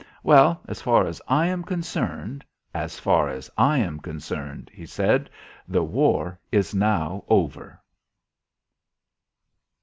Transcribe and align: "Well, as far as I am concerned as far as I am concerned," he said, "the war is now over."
"Well, 0.23 0.59
as 0.67 0.81
far 0.81 1.05
as 1.05 1.21
I 1.27 1.45
am 1.45 1.61
concerned 1.63 2.43
as 2.73 2.97
far 2.99 3.29
as 3.29 3.51
I 3.55 3.77
am 3.77 3.99
concerned," 3.99 4.71
he 4.73 4.87
said, 4.87 5.29
"the 5.67 5.83
war 5.83 6.39
is 6.51 6.73
now 6.73 7.23
over." 7.27 7.79